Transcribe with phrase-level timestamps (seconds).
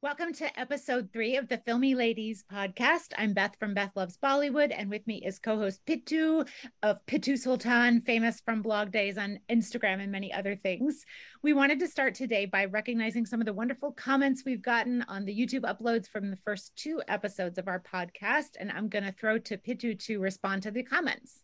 [0.00, 3.08] Welcome to episode three of the Filmi Ladies podcast.
[3.18, 6.46] I'm Beth from Beth Loves Bollywood, and with me is co host Pitu
[6.84, 11.04] of Pitu Sultan, famous from blog days on Instagram and many other things.
[11.42, 15.24] We wanted to start today by recognizing some of the wonderful comments we've gotten on
[15.24, 18.50] the YouTube uploads from the first two episodes of our podcast.
[18.60, 21.42] And I'm going to throw to Pitu to respond to the comments.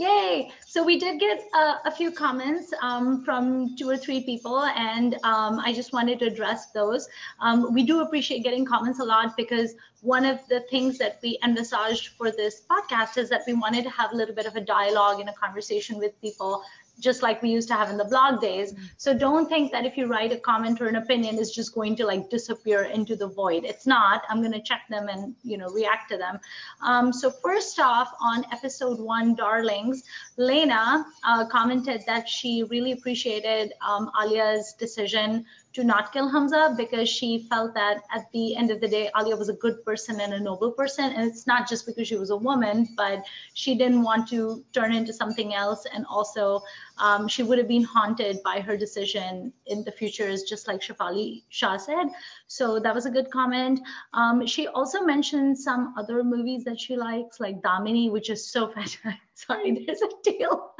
[0.00, 0.50] Yay!
[0.66, 1.46] So we did get
[1.84, 6.24] a few comments um, from two or three people, and um, I just wanted to
[6.24, 7.06] address those.
[7.38, 11.38] Um, we do appreciate getting comments a lot because one of the things that we
[11.44, 14.62] envisaged for this podcast is that we wanted to have a little bit of a
[14.62, 16.62] dialogue and a conversation with people
[17.00, 18.74] just like we used to have in the blog days.
[18.96, 21.96] So don't think that if you write a comment or an opinion is just going
[21.96, 23.64] to like disappear into the void.
[23.64, 24.22] It's not.
[24.28, 26.38] I'm going to check them and you know react to them.
[26.82, 30.04] Um, so first off, on episode one, darlings,
[30.36, 37.08] Lena uh, commented that she really appreciated um, Alia's decision to not kill Hamza because
[37.08, 40.34] she felt that at the end of the day, Alia was a good person and
[40.34, 41.12] a noble person.
[41.12, 44.92] And it's not just because she was a woman, but she didn't want to turn
[44.92, 45.86] into something else.
[45.92, 46.62] And also,
[46.98, 50.80] um, she would have been haunted by her decision in the future, is just like
[50.80, 52.08] Shefali Shah said.
[52.48, 53.80] So that was a good comment.
[54.12, 58.66] Um, she also mentioned some other movies that she likes, like Damini, which is so
[58.72, 59.14] fantastic.
[59.34, 60.74] Sorry, there's a tail.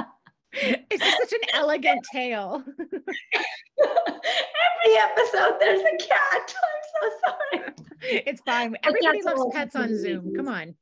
[0.53, 2.63] It's just such an elegant tale.
[2.79, 3.03] Every
[4.99, 6.55] episode, there's a cat.
[6.65, 7.65] I'm so sorry.
[8.03, 8.77] It's fine.
[8.83, 10.35] Everybody loves pets on Zoom.
[10.35, 10.75] Come on.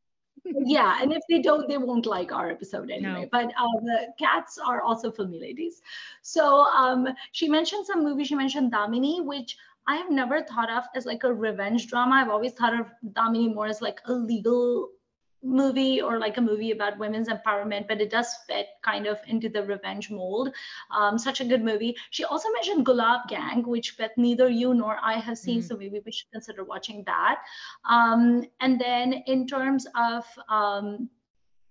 [0.45, 3.23] yeah, and if they don't, they won't like our episode anyway.
[3.23, 3.29] No.
[3.31, 5.83] But uh, the cats are also filmy ladies.
[6.23, 8.29] So um, she mentioned some movies.
[8.29, 12.17] She mentioned Damini, which I have never thought of as like a revenge drama.
[12.17, 14.91] I've always thought of Damini more as like a legal
[15.42, 19.48] movie or like a movie about women's empowerment, but it does fit kind of into
[19.48, 20.55] the revenge mold.
[20.91, 21.97] Um, such a good movie.
[22.11, 25.66] She also mentioned Gulab Gang, which but neither you nor I have seen, mm-hmm.
[25.66, 27.39] so maybe we should consider watching that.
[27.89, 31.09] Um, and then in terms of um,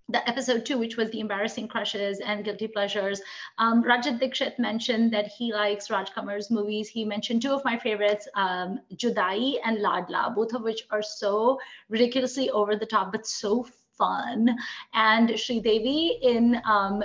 [0.09, 3.21] the episode two, which was the embarrassing crushes and guilty pleasures,
[3.57, 6.87] um, Rajat Dikshit mentioned that he likes Raj Kanwar's movies.
[6.87, 11.59] He mentioned two of my favorites, um, Judai and Ladla, both of which are so
[11.89, 14.55] ridiculously over the top, but so fun.
[14.93, 17.03] And Sri Devi in um,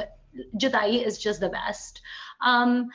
[0.57, 2.03] Judai is just the best.
[2.41, 2.91] Um,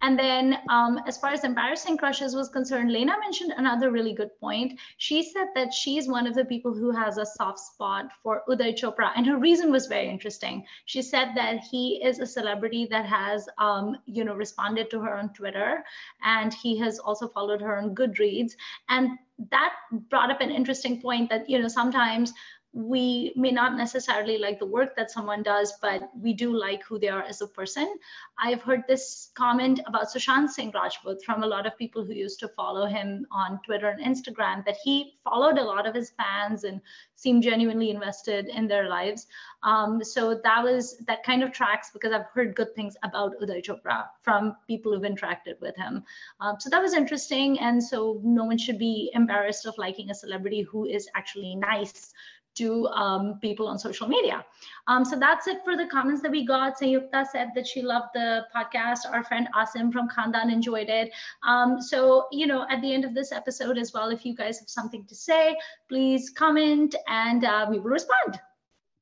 [0.00, 4.30] and then, um, as far as embarrassing crushes was concerned, Lena mentioned another really good
[4.38, 4.78] point.
[4.96, 8.78] She said that she's one of the people who has a soft spot for Uday
[8.78, 10.64] Chopra, and her reason was very interesting.
[10.86, 15.16] She said that he is a celebrity that has, um, you know, responded to her
[15.16, 15.84] on Twitter,
[16.22, 18.52] and he has also followed her on Goodreads,
[18.88, 19.18] and
[19.50, 19.72] that
[20.10, 22.32] brought up an interesting point that you know sometimes
[22.72, 26.98] we may not necessarily like the work that someone does, but we do like who
[26.98, 27.96] they are as a person.
[28.38, 32.40] I've heard this comment about Sushant Singh Rajput from a lot of people who used
[32.40, 36.64] to follow him on Twitter and Instagram, that he followed a lot of his fans
[36.64, 36.80] and
[37.14, 39.26] seemed genuinely invested in their lives.
[39.62, 43.64] Um, so that was that kind of tracks because I've heard good things about Uday
[43.64, 46.04] Chopra from people who've interacted with him.
[46.40, 47.58] Um, so that was interesting.
[47.58, 52.12] And so no one should be embarrassed of liking a celebrity who is actually nice
[52.58, 54.44] to um, people on social media.
[54.86, 56.78] Um, so that's it for the comments that we got.
[56.78, 59.00] Sayukta said that she loved the podcast.
[59.10, 61.12] Our friend Asim from Khandan enjoyed it.
[61.46, 64.58] Um, so, you know, at the end of this episode as well, if you guys
[64.60, 65.56] have something to say,
[65.88, 68.40] please comment and uh, we will respond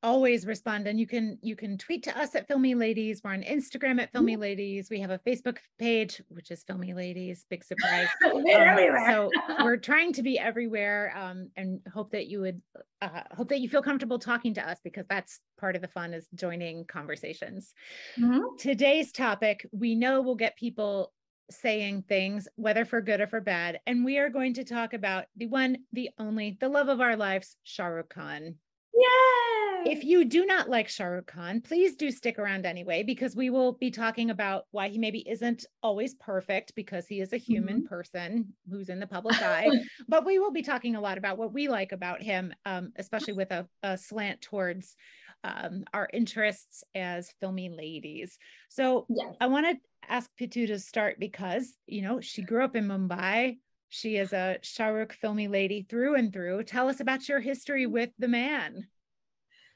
[0.03, 3.21] always respond and you can you can tweet to us at filmi ladies.
[3.23, 4.41] We're on instagram at filmi mm-hmm.
[4.41, 4.89] ladies.
[4.89, 7.45] We have a facebook page which is filmi ladies.
[7.49, 8.07] Big surprise.
[8.23, 9.29] Um, so
[9.63, 12.61] we're trying to be everywhere um, and hope that you would
[13.01, 16.13] uh, hope that you feel comfortable talking to us because that's part of the fun
[16.13, 17.73] is joining conversations.
[18.19, 18.55] Mm-hmm.
[18.59, 21.11] today's topic we know will get people
[21.49, 25.25] saying things whether for good or for bad and we are going to talk about
[25.37, 28.55] the one the only the love of our lives shah rukh khan.
[28.93, 29.46] Yay!
[29.89, 33.49] If you do not like Shah Rukh Khan, please do stick around anyway, because we
[33.49, 37.77] will be talking about why he maybe isn't always perfect because he is a human
[37.77, 37.87] mm-hmm.
[37.87, 39.69] person who's in the public eye.
[40.07, 43.33] but we will be talking a lot about what we like about him, um, especially
[43.33, 44.95] with a, a slant towards
[45.43, 48.37] um, our interests as filmy ladies.
[48.69, 49.35] So yes.
[49.39, 49.77] I want to
[50.09, 53.57] ask Pitu to start because, you know, she grew up in Mumbai.
[53.89, 56.63] She is a Shah Rukh filmy lady through and through.
[56.63, 58.87] Tell us about your history with the man.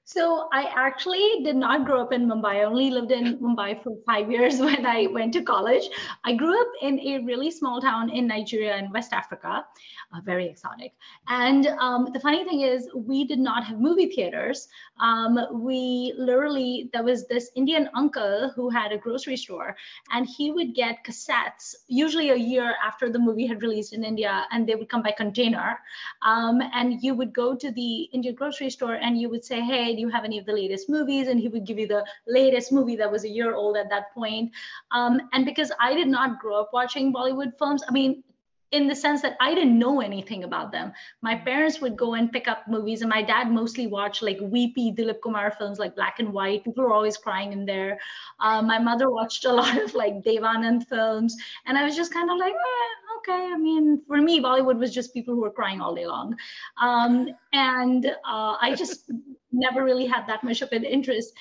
[0.04, 2.56] So I actually did not grow up in Mumbai.
[2.56, 5.90] I only lived in Mumbai for five years when I went to college.
[6.26, 9.66] I grew up in a really small town in Nigeria in West Africa,
[10.14, 10.94] uh, very exotic.
[11.28, 14.68] And um, the funny thing is, we did not have movie theaters.
[15.00, 19.78] Um, we literally, there was this Indian uncle who had a grocery store,
[20.12, 24.46] and he would get cassettes, usually a year after the movie had released in India,
[24.52, 25.80] and they would come by container.
[26.24, 29.91] Um, and you would go to the Indian grocery store and you would say, hey,
[30.00, 31.28] you have any of the latest movies?
[31.28, 34.14] And he would give you the latest movie that was a year old at that
[34.14, 34.52] point.
[34.92, 38.24] Um, and because I did not grow up watching Bollywood films, I mean,
[38.72, 40.94] in the sense that I didn't know anything about them.
[41.22, 44.94] My parents would go and pick up movies, and my dad mostly watched like weepy
[44.94, 46.64] Dilip Kumar films, like black and white.
[46.64, 48.00] People were always crying in there.
[48.40, 51.36] Uh, my mother watched a lot of like Dev Anand films,
[51.66, 53.50] and I was just kind of like, eh, okay.
[53.54, 56.36] I mean, for me, Bollywood was just people who were crying all day long,
[56.82, 59.12] um, and uh, I just
[59.52, 61.34] never really had that much of an interest.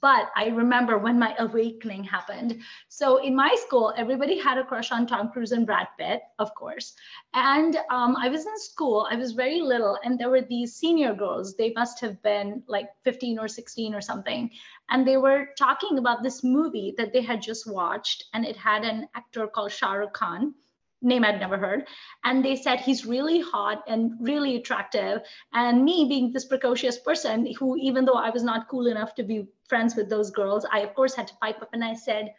[0.00, 2.60] But I remember when my awakening happened.
[2.88, 6.54] So in my school, everybody had a crush on Tom Cruise and Brad Pitt, of
[6.54, 6.94] course.
[7.34, 11.14] And um, I was in school, I was very little, and there were these senior
[11.14, 11.56] girls.
[11.56, 14.50] They must have been like 15 or 16 or something.
[14.90, 18.84] And they were talking about this movie that they had just watched, and it had
[18.84, 20.54] an actor called Shah Rukh Khan
[21.00, 21.86] name I'd never heard.
[22.24, 25.22] And they said he's really hot and really attractive.
[25.52, 29.22] And me being this precocious person who, even though I was not cool enough to
[29.22, 32.34] be friends with those girls, I of course had to pipe up and I said,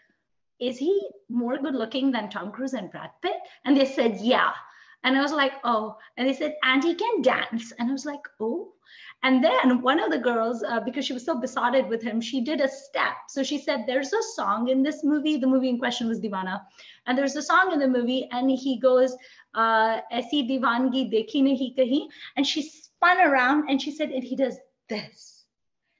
[0.60, 3.38] is he more good looking than Tom Cruise and Brad Pitt?
[3.64, 4.52] And they said, yeah.
[5.04, 5.98] And I was like, oh.
[6.18, 7.72] And they said, and he can dance.
[7.80, 8.74] And I was like, oh.
[9.22, 12.42] And then one of the girls, uh, because she was so besotted with him, she
[12.42, 13.16] did a step.
[13.28, 15.36] So she said, There's a song in this movie.
[15.38, 16.62] The movie in question was Deewana.
[17.06, 19.16] And there's a song in the movie, and he goes,
[19.56, 22.08] uh, Aisi Divangi dekhi nahi kahi.
[22.38, 24.58] And she spun around and she said, And he does
[24.88, 25.39] this.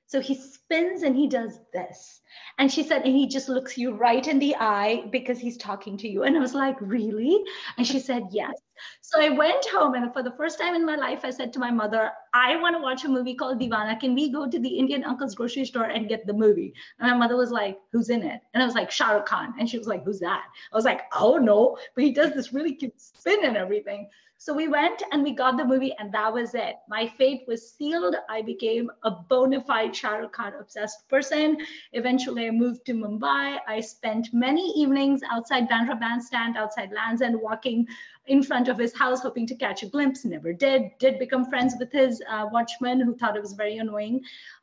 [0.10, 2.22] So he spins and he does this.
[2.58, 5.98] And she said, and he just looks you right in the eye because he's talking
[5.98, 6.24] to you.
[6.24, 7.44] And I was like, really?
[7.78, 8.54] And she said, yes.
[9.02, 11.60] So I went home, and for the first time in my life, I said to
[11.60, 14.00] my mother, I want to watch a movie called Deewana.
[14.00, 16.74] Can we go to the Indian uncle's grocery store and get the movie?
[17.00, 18.42] And my mother was like, Who's in it?
[18.54, 19.54] And I was like, Shah Rukh Khan.
[19.60, 20.44] And she was like, Who's that?
[20.72, 24.10] I was like, Oh no, but he does this really cute spin and everything.
[24.42, 26.78] So we went and we got the movie, and that was it.
[26.88, 28.16] My fate was sealed.
[28.30, 31.58] I became a bona fide Shah Rukh Khan obsessed person.
[31.92, 33.58] Eventually, I moved to Mumbai.
[33.68, 37.86] I spent many evenings outside Bandra Bandstand, outside Lands End, walking
[38.28, 40.24] in front of his house, hoping to catch a glimpse.
[40.24, 40.92] Never did.
[41.00, 44.22] Did become friends with his uh, watchman, who thought it was very annoying.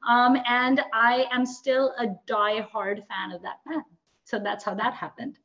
[0.09, 3.85] Um, and I am still a die-hard fan of that man.
[4.25, 5.37] So that's how that happened.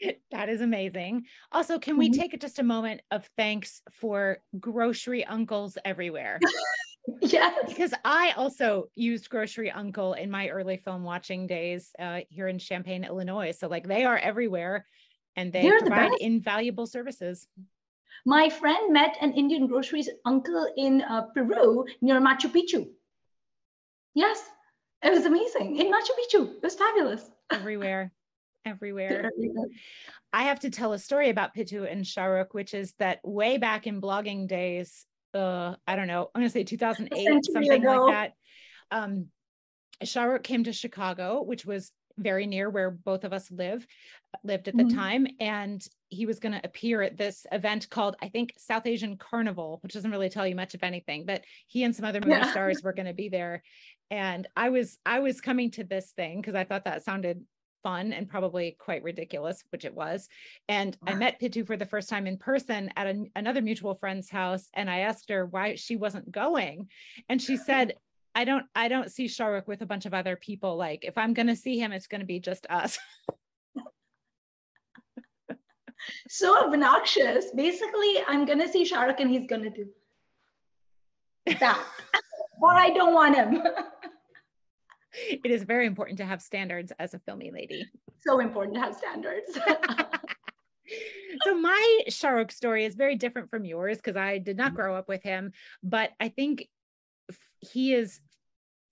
[0.30, 1.24] that is amazing.
[1.52, 2.20] Also, can we mm-hmm.
[2.20, 6.40] take just a moment of thanks for grocery uncles everywhere?
[7.20, 7.68] yes.
[7.68, 12.58] Because I also used Grocery Uncle in my early film watching days uh, here in
[12.58, 13.52] Champaign, Illinois.
[13.52, 14.86] So, like, they are everywhere
[15.36, 17.46] and they They're provide the invaluable services.
[18.26, 22.88] My friend met an Indian groceries uncle in uh, Peru near Machu Picchu.
[24.14, 24.40] Yes,
[25.02, 26.56] it was amazing in Machu Picchu.
[26.56, 27.28] It was fabulous.
[27.50, 28.12] Everywhere
[28.64, 29.30] everywhere.
[30.32, 33.58] I have to tell a story about Pitu and Shah Rukh, which is that way
[33.58, 38.04] back in blogging days, uh, I don't know, I'm gonna say 2008, something ago.
[38.06, 38.32] like that.
[38.96, 39.26] Um,
[40.02, 43.86] Shah Rukh came to Chicago, which was very near where both of us live
[44.42, 44.96] lived at the mm-hmm.
[44.96, 49.16] time and he was going to appear at this event called i think south asian
[49.16, 52.32] carnival which doesn't really tell you much of anything but he and some other movie
[52.32, 52.50] yeah.
[52.50, 53.62] stars were going to be there
[54.10, 57.42] and i was i was coming to this thing because i thought that sounded
[57.84, 60.28] fun and probably quite ridiculous, which it was.
[60.68, 64.28] And I met Pitu for the first time in person at a, another mutual friend's
[64.28, 64.68] house.
[64.74, 66.88] And I asked her why she wasn't going.
[67.28, 67.94] And she said,
[68.34, 70.76] I don't, I don't see Shah with a bunch of other people.
[70.76, 72.98] Like if I'm going to see him, it's going to be just us.
[76.28, 77.46] so obnoxious.
[77.54, 79.86] Basically, I'm going to see Shah and he's going to do
[81.60, 81.84] that.
[82.60, 83.62] or I don't want him.
[85.14, 87.88] It is very important to have standards as a filmy lady.
[88.20, 89.56] So important to have standards.
[91.44, 94.76] so my Shah Rukh story is very different from yours because I did not mm-hmm.
[94.76, 95.52] grow up with him,
[95.82, 96.68] but I think
[97.60, 98.20] he is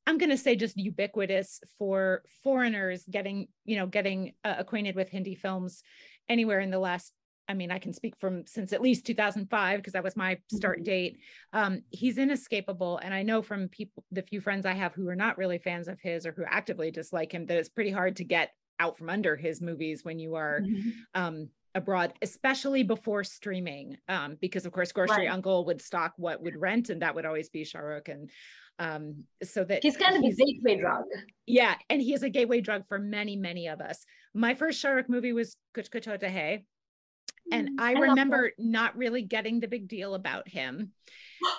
[0.07, 5.09] I'm going to say just ubiquitous for foreigners getting, you know, getting uh, acquainted with
[5.09, 5.83] Hindi films
[6.29, 7.13] anywhere in the last
[7.49, 10.79] I mean, I can speak from since at least 2005 because that was my start
[10.79, 10.85] mm-hmm.
[10.85, 11.19] date.
[11.53, 15.17] Um, he's inescapable, and I know from people, the few friends I have who are
[15.17, 18.25] not really fans of his or who actively dislike him, that it's pretty hard to
[18.25, 20.91] get out from under his movies when you are, mm-hmm.
[21.15, 25.33] um, abroad, especially before streaming, um, because of course Grocery right.
[25.33, 28.31] Uncle would stock what would rent, and that would always be Shah Rukh, and
[28.79, 31.05] um, so that he's kind of a gateway drug.
[31.47, 34.05] Yeah, and he is a gateway drug for many, many of us.
[34.35, 36.65] My first Shah Rukh movie was Kuch Kuch Hota Hai,
[37.51, 40.93] and mm, I, I remember not really getting the big deal about him.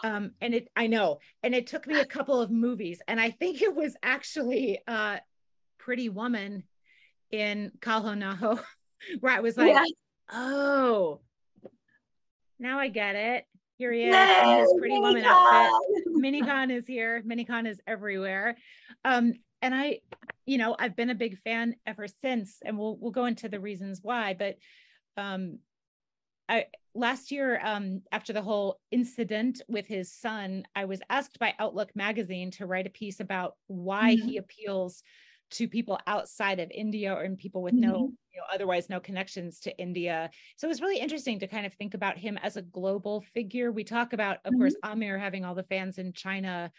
[0.01, 3.31] Um, and it, I know, and it took me a couple of movies, and I
[3.31, 5.17] think it was actually uh,
[5.77, 6.63] Pretty Woman
[7.31, 8.59] in Kal Ho
[9.19, 9.83] where I was like, yeah.
[10.31, 11.19] oh,
[12.59, 13.45] now I get it.
[13.77, 16.05] Here he is Yay, in his pretty woman outfit.
[16.15, 17.21] Minikon is here.
[17.27, 18.55] Minikon is everywhere.
[19.03, 19.99] Um, and I,
[20.45, 23.59] you know, I've been a big fan ever since, and we'll we'll go into the
[23.59, 24.35] reasons why.
[24.37, 24.57] But
[25.17, 25.59] um,
[26.53, 31.55] I last year, um, after the whole incident with his son, I was asked by
[31.57, 34.27] Outlook magazine to write a piece about why mm-hmm.
[34.27, 35.01] he appeals
[35.51, 37.91] to people outside of India or in people with mm-hmm.
[37.91, 37.97] no,
[38.31, 40.29] you know, otherwise no connections to India.
[40.57, 43.71] So it was really interesting to kind of think about him as a global figure.
[43.71, 44.61] We talk about, of mm-hmm.
[44.61, 46.71] course, Aamir having all the fans in China,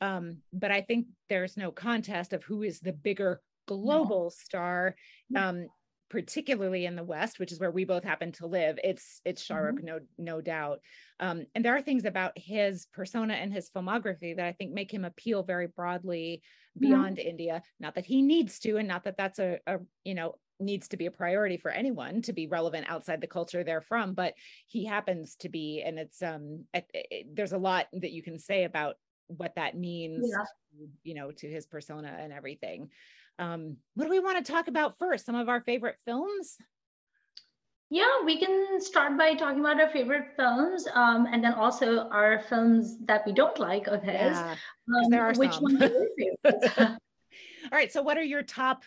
[0.00, 4.96] um, but I think there's no contest of who is the bigger global star.
[5.36, 5.66] Um,
[6.10, 9.56] particularly in the West, which is where we both happen to live, it's it's Shah
[9.56, 9.86] Rukh, mm-hmm.
[9.86, 10.80] no no doubt.
[11.20, 14.92] Um, and there are things about his persona and his filmography that I think make
[14.92, 16.42] him appeal very broadly
[16.78, 17.28] beyond mm-hmm.
[17.28, 17.62] India.
[17.78, 20.96] Not that he needs to, and not that that's a, a you know needs to
[20.96, 24.34] be a priority for anyone to be relevant outside the culture they're from, but
[24.66, 28.38] he happens to be, and it's um it, it, there's a lot that you can
[28.38, 28.96] say about
[29.36, 30.86] what that means, yeah.
[31.02, 32.90] you know, to his persona and everything.
[33.38, 35.26] Um, what do we want to talk about first?
[35.26, 36.56] Some of our favorite films?
[37.88, 42.40] Yeah, we can start by talking about our favorite films, um, and then also our
[42.48, 44.14] films that we don't like of his.
[44.14, 44.54] Yeah,
[44.94, 45.62] um, there are which some.
[45.64, 46.06] ones are your
[46.44, 46.74] favorites?
[46.78, 46.98] All
[47.72, 47.92] right.
[47.92, 48.84] So, what are your top?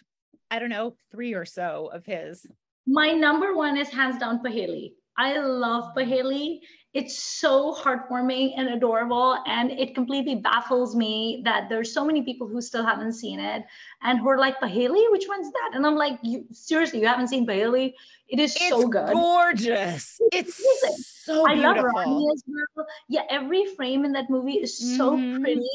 [0.49, 2.45] I don't know, three or so of his.
[2.85, 4.93] My number one is hands down Paheli.
[5.17, 6.59] I love Paheli.
[6.93, 9.37] It's so heartwarming and adorable.
[9.47, 13.63] And it completely baffles me that there's so many people who still haven't seen it
[14.03, 15.71] and who are like, Paheli, which one's that?
[15.73, 17.93] And I'm like, you seriously, you haven't seen Paheli?
[18.27, 19.13] It is it's so good.
[19.13, 20.19] Gorgeous.
[20.31, 21.67] It's, it's so beautiful.
[21.67, 22.87] I love Rani as well.
[23.07, 25.43] Yeah, every frame in that movie is so mm-hmm.
[25.43, 25.67] pretty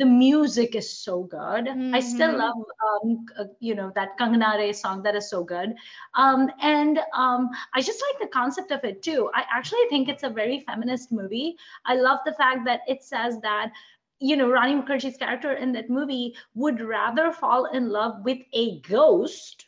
[0.00, 1.66] the music is so good.
[1.66, 1.94] Mm-hmm.
[1.94, 2.38] I still mm-hmm.
[2.38, 2.56] love,
[3.04, 5.74] um, uh, you know, that Kangana Re song that is so good.
[6.14, 9.30] Um, and um, I just like the concept of it too.
[9.34, 11.56] I actually think it's a very feminist movie.
[11.84, 13.72] I love the fact that it says that
[14.22, 18.80] you know, Rani Mukherjee's character in that movie would rather fall in love with a
[18.80, 19.66] ghost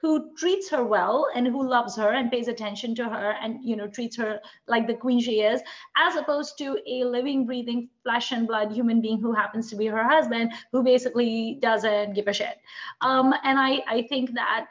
[0.00, 3.76] who treats her well and who loves her and pays attention to her and you
[3.76, 5.60] know treats her like the queen she is
[5.96, 9.86] as opposed to a living breathing flesh and blood human being who happens to be
[9.86, 12.58] her husband who basically doesn't give a shit
[13.00, 14.66] um, and i i think that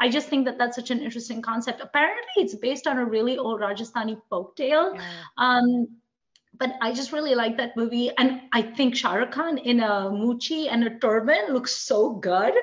[0.00, 1.80] I just think that that's such an interesting concept.
[1.80, 4.92] Apparently, it's based on a really old Rajasthani folk tale.
[4.92, 5.02] Yeah.
[5.38, 5.86] Um,
[6.58, 8.10] but I just really like that movie.
[8.18, 12.54] And I think Shah Rukh Khan in a moochie and a turban looks so good.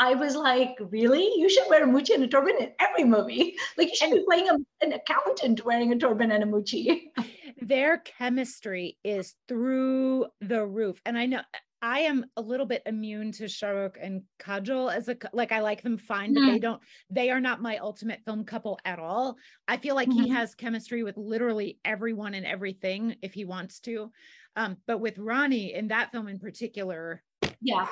[0.00, 1.30] I was like, really?
[1.36, 3.54] You should wear a moochie and a turban in every movie.
[3.76, 7.02] Like you should be playing a, an accountant wearing a turban and a moochie.
[7.60, 11.00] Their chemistry is through the roof.
[11.04, 11.42] And I know
[11.82, 15.60] I am a little bit immune to Shah Rukh and Kajol as a like I
[15.60, 16.52] like them fine, but mm.
[16.52, 16.80] they don't
[17.10, 19.36] they are not my ultimate film couple at all.
[19.68, 20.24] I feel like mm-hmm.
[20.24, 24.10] he has chemistry with literally everyone and everything if he wants to.
[24.56, 27.22] Um, but with Rani in that film in particular,
[27.62, 27.88] yeah,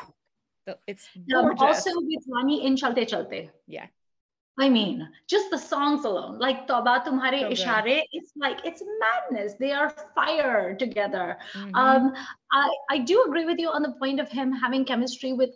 [0.86, 3.50] it's um, also with Rani in Chalte Chalte.
[3.66, 3.86] Yeah.
[4.60, 9.54] I mean, just the songs alone, like Toba Tumhare so Ishare, it's like it's madness.
[9.54, 11.38] They are fire together.
[11.54, 11.74] Mm-hmm.
[11.76, 12.12] Um,
[12.50, 15.50] I, I do agree with you on the point of him having chemistry with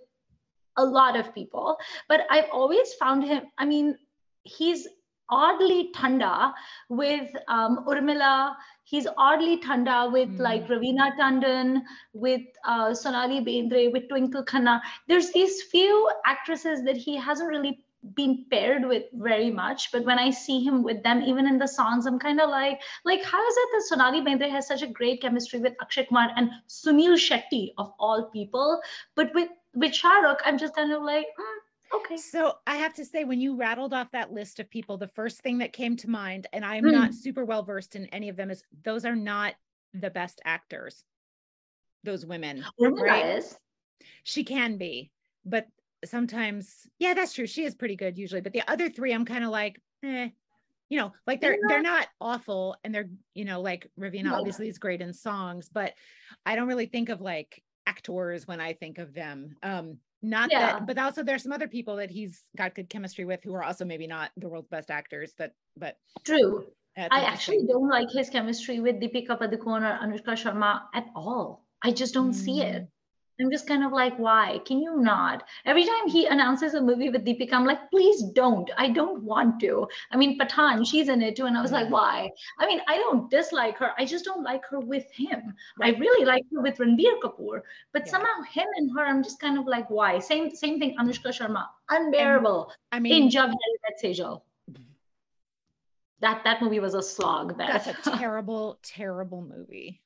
[0.77, 1.79] a lot of people,
[2.09, 3.99] but I've always found him, I mean,
[4.45, 4.87] he's
[5.33, 6.55] oddly tanda
[6.89, 8.55] with um, Urmila.
[8.85, 10.39] He's oddly tanda with mm.
[10.39, 14.81] like Raveena Tandon, with uh, Sonali Bendre, with Twinkle Khanna.
[15.09, 17.81] There's these few actresses that he hasn't really
[18.15, 21.69] been paired with very much but when i see him with them even in the
[21.69, 24.89] songs i'm kind of like like how is it that sonali bendre has such a
[24.89, 28.81] great chemistry with akshay kumar and sunil shetty of all people
[29.15, 31.61] but with with Shah Rukh, i'm just kind of like mm,
[31.95, 32.17] Okay.
[32.17, 35.41] So I have to say, when you rattled off that list of people, the first
[35.41, 36.93] thing that came to mind, and I'm mm.
[36.93, 39.55] not super well versed in any of them, is those are not
[39.95, 41.05] the best actors.
[42.05, 43.37] Those women, right?
[43.37, 43.57] Is.
[44.25, 45.13] She can be,
[45.45, 45.69] but
[46.05, 47.47] sometimes, yeah, that's true.
[47.47, 50.31] She is pretty good usually, but the other three, I'm kind of like, eh,
[50.89, 51.69] you know, like they're yeah.
[51.69, 54.35] they're not awful, and they're you know like Raveena no.
[54.35, 55.93] obviously is great in songs, but
[56.45, 59.57] I don't really think of like actors when I think of them.
[59.63, 60.73] Um, not yeah.
[60.73, 63.65] that, but also there's some other people that he's got good chemistry with who are
[63.65, 65.33] also maybe not the world's best actors.
[65.37, 66.67] But but true.
[66.97, 71.65] I actually don't like his chemistry with Deepika Padukone or Anushka Sharma at all.
[71.83, 72.35] I just don't mm.
[72.35, 72.87] see it.
[73.43, 74.61] I'm just kind of like, why?
[74.65, 75.45] Can you not?
[75.65, 78.71] Every time he announces a movie with Deepika, I'm like, please don't.
[78.77, 79.89] I don't want to.
[80.11, 81.47] I mean, Pathaan, she's in it too.
[81.47, 82.31] And I was like, why?
[82.59, 83.93] I mean, I don't dislike her.
[83.99, 85.55] I just don't like her with him.
[85.79, 85.95] Right.
[85.95, 87.63] I really like her with Ranbir Kapoor.
[87.93, 88.13] But yeah.
[88.13, 90.19] somehow him and her, I'm just kind of like, why?
[90.19, 91.67] Same same thing, Anushka Sharma.
[91.91, 92.73] Unbearable.
[92.93, 94.43] And, I mean, in Jab Met Sejal.
[94.71, 94.83] Mm-hmm.
[96.21, 97.59] That that movie was a slog.
[97.59, 97.85] Beth.
[97.85, 100.01] That's a terrible, terrible movie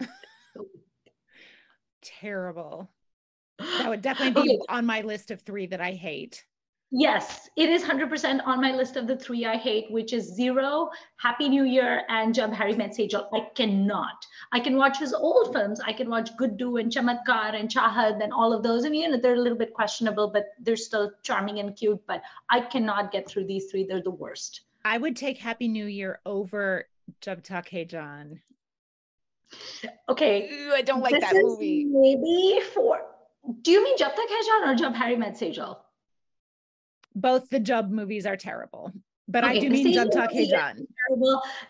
[2.02, 2.88] terrible.
[3.58, 4.66] That would definitely be okay.
[4.68, 6.44] on my list of three that I hate.
[6.90, 10.88] Yes, it is 100% on my list of the three I hate, which is Zero,
[11.16, 13.28] Happy New Year, and Jab Harry Met Sejal.
[13.34, 14.24] I cannot.
[14.52, 15.80] I can watch his old films.
[15.80, 18.86] I can watch Guddu and Chamatkar and Chahat and all of those.
[18.86, 22.00] I mean, you know, they're a little bit questionable, but they're still charming and cute.
[22.06, 23.84] But I cannot get through these three.
[23.84, 24.62] They're the worst.
[24.82, 26.86] I would take Happy New Year over
[27.20, 28.40] Jab Tak Hai Jaan.
[30.08, 30.50] Okay.
[30.52, 31.84] Ooh, I don't like that movie.
[31.88, 33.00] Maybe for
[33.62, 35.78] do you mean Jab Tak Hai Jaan or Jab Harry Met Sejal?
[37.14, 38.92] Both the Jab movies are terrible.
[39.26, 40.86] But okay, I do mean Jab Tak Hai Jaan.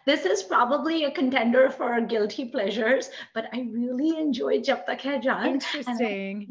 [0.07, 5.19] This is probably a contender for guilty pleasures, but I really enjoy Jab Tak Hai
[5.19, 5.47] Jaan.
[5.47, 6.49] Interesting.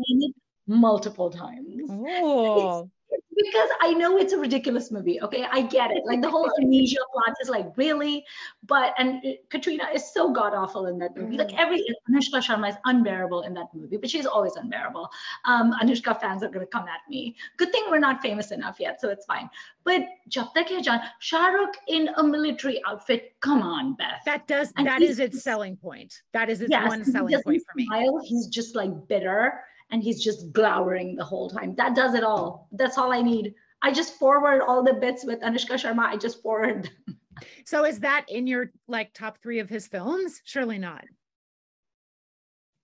[0.67, 1.89] multiple times.
[1.89, 5.21] Oh because I know it's a ridiculous movie.
[5.21, 6.03] Okay, I get it.
[6.05, 8.25] Like the whole amnesia plot is like really,
[8.65, 11.37] but and Katrina is so god awful in that movie.
[11.37, 11.59] Like mm-hmm.
[11.59, 15.09] every Anushka Sharma is unbearable in that movie, but she's always unbearable.
[15.45, 17.35] Um, Anushka fans are gonna come at me.
[17.57, 19.49] Good thing we're not famous enough yet, so it's fine.
[19.83, 23.35] But Jab Tak Hai Jaan, Shah Rukh in a military outfit.
[23.41, 24.21] Come on, Beth.
[24.25, 24.73] That does.
[24.77, 26.21] And that is its selling point.
[26.33, 27.85] That is its yes, one selling point for me.
[27.85, 31.75] Smile, he's just like bitter and he's just glowering the whole time.
[31.75, 32.67] That does it all.
[32.71, 33.53] That's all I need.
[33.81, 36.05] I just forward all the bits with Anushka Sharma.
[36.05, 36.89] I just forward.
[37.65, 40.41] so is that in your like top three of his films?
[40.43, 41.05] Surely not.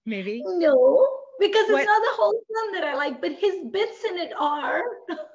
[0.05, 0.43] Maybe.
[0.45, 1.07] No,
[1.39, 1.81] because what?
[1.81, 4.83] it's not the whole film that I like, but his bits in it are.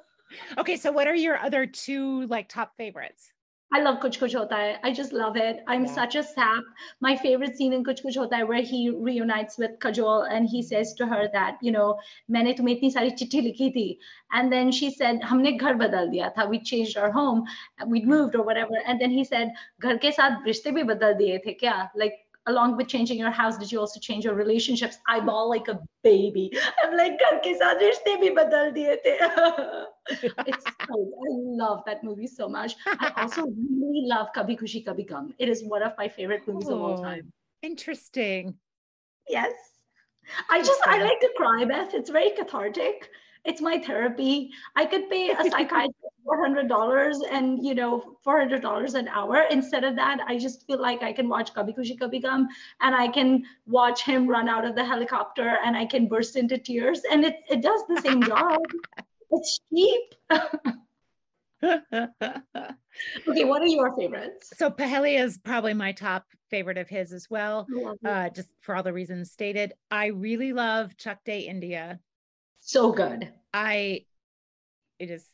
[0.57, 3.31] okay, so what are your other two like top favorites?
[3.74, 4.78] I love Kuch Kuch Hota Hai.
[4.84, 5.64] I just love it.
[5.66, 5.92] I'm yeah.
[5.92, 6.62] such a sap.
[7.00, 10.62] My favorite scene in Kuch Kuch Hota Hai where he reunites with Kajol and he
[10.62, 11.96] says to her that, you know,
[12.30, 13.98] मैंने तुम्हें इतनी सारी चिट्ठी लिखी थी.
[14.32, 16.48] And then she said, हमने घर बदल दिया था.
[16.48, 17.42] We changed our home.
[17.86, 18.78] We moved or whatever.
[18.86, 21.90] And then he said, घर के साथ रिश्ते भी बदल दिए थे क्या?
[21.96, 24.97] Like along with changing your house, did you also change your relationships?
[25.07, 26.51] I ball like a baby.
[26.83, 29.87] I'm like, bhi badal diye the.
[30.47, 31.29] it's so, I
[31.63, 32.75] love that movie so much.
[32.85, 35.33] I also really love Kabhi Khushi Kabhie Gham.
[35.37, 37.31] It is one of my favorite movies oh, of all oh, time.
[37.61, 38.55] Interesting.
[39.27, 39.53] Yes.
[40.49, 41.93] I just, I like to cry, Beth.
[41.93, 43.09] It's very cathartic
[43.45, 44.51] it's my therapy.
[44.75, 45.95] I could pay a psychiatrist
[46.27, 49.43] $400 and, you know, $400 an hour.
[49.49, 52.47] Instead of that, I just feel like I can watch Kabhi Kabhi Gum
[52.81, 56.57] and I can watch him run out of the helicopter and I can burst into
[56.57, 58.59] tears and it, it does the same job.
[59.31, 60.15] It's cheap.
[61.63, 64.51] okay, what are your favorites?
[64.55, 67.67] So Pahelia is probably my top favorite of his as well,
[68.05, 69.73] uh, just for all the reasons stated.
[69.91, 71.99] I really love Chak De India.
[72.69, 73.33] So good.
[73.51, 74.05] I,
[74.99, 75.25] it is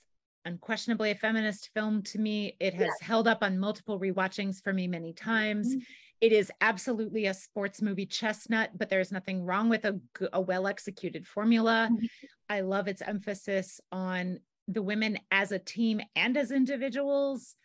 [0.46, 2.56] unquestionably a feminist film to me.
[2.62, 5.68] It has held up on multiple rewatchings for me many times.
[5.68, 5.82] Mm-hmm.
[6.22, 10.00] It is absolutely a sports movie chestnut, but there's nothing wrong with a,
[10.32, 11.90] a well executed formula.
[11.92, 12.06] Mm-hmm.
[12.48, 17.58] I love its emphasis on the women as a team and as individuals.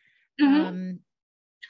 [0.43, 0.67] Mm-hmm.
[0.67, 0.99] Um,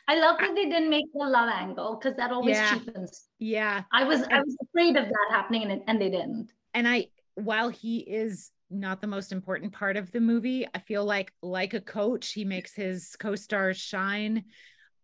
[0.08, 3.26] I love that they didn't make the love angle because that always yeah, cheapens.
[3.38, 6.50] Yeah, I was I was afraid of that happening and, and they didn't.
[6.72, 7.08] And I
[7.44, 11.74] while he is not the most important part of the movie, I feel like like
[11.74, 14.44] a coach, he makes his co-stars shine.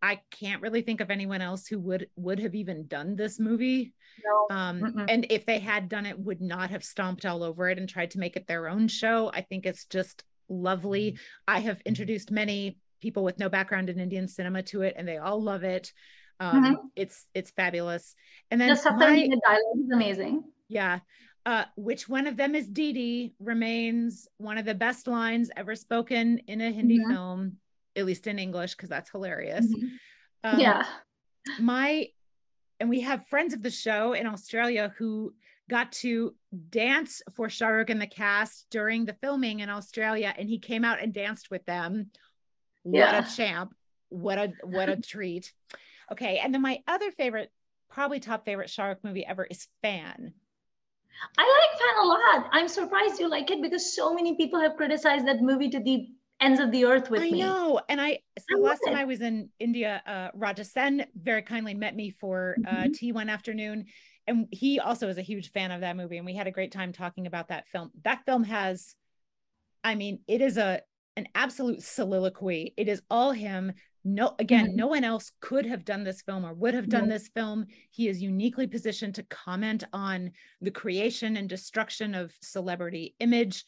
[0.02, 3.94] I can't really think of anyone else who would would have even done this movie.
[4.24, 4.56] No.
[4.56, 7.88] Um, and if they had done it, would not have stomped all over it and
[7.88, 9.30] tried to make it their own show.
[9.32, 11.12] I think it's just lovely.
[11.12, 11.18] Mm-hmm.
[11.48, 15.18] I have introduced many people with no background in Indian cinema to it, and they
[15.18, 15.92] all love it.
[16.38, 16.86] Um, mm-hmm.
[16.94, 18.14] It's it's fabulous.
[18.50, 20.44] And then the my, dialogue is amazing.
[20.68, 21.00] Yeah,
[21.46, 26.38] uh, which one of them is Didi remains one of the best lines ever spoken
[26.48, 27.12] in a Hindi mm-hmm.
[27.12, 27.56] film,
[27.94, 29.64] at least in English, because that's hilarious.
[29.64, 29.86] Mm-hmm.
[30.42, 30.84] Um, yeah.
[31.60, 32.08] My,
[32.80, 35.34] and we have friends of the show in Australia who
[35.70, 36.34] got to
[36.70, 40.84] dance for Shah Rukh and the cast during the filming in Australia, and he came
[40.84, 42.10] out and danced with them.
[42.82, 43.24] What yeah.
[43.24, 43.72] a champ!
[44.08, 45.52] What a what a treat.
[46.10, 47.52] Okay, and then my other favorite,
[47.88, 50.34] probably top favorite Shah Rukh movie ever is Fan
[51.38, 52.50] I like Fan a lot.
[52.52, 56.08] I'm surprised you like it because so many people have criticized that movie to the
[56.40, 57.42] ends of the earth with I me.
[57.42, 57.80] I know.
[57.88, 61.74] And I, so I last time I was in India, uh, Raja Sen very kindly
[61.74, 62.92] met me for uh, mm-hmm.
[62.92, 63.86] tea one afternoon.
[64.26, 66.16] And he also is a huge fan of that movie.
[66.16, 67.90] And we had a great time talking about that film.
[68.04, 68.94] That film has,
[69.84, 70.80] I mean, it is a,
[71.16, 72.74] an absolute soliloquy.
[72.76, 73.72] It is all him.
[74.08, 74.76] No, again, mm-hmm.
[74.76, 77.10] no one else could have done this film or would have done mm-hmm.
[77.10, 77.66] this film.
[77.90, 83.64] He is uniquely positioned to comment on the creation and destruction of celebrity image.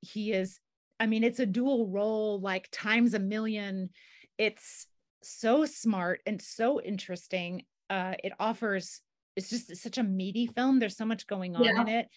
[0.00, 0.60] He is
[1.00, 3.88] I mean, it's a dual role, like times a million.
[4.36, 4.86] It's
[5.22, 7.64] so smart and so interesting.
[7.88, 9.00] Uh, it offers,
[9.34, 10.78] it's just such a meaty film.
[10.78, 11.80] There's so much going on yeah.
[11.80, 12.08] in it.